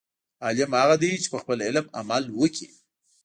[0.45, 2.67] عالم هغه دی، چې په خپل علم عمل وکړي.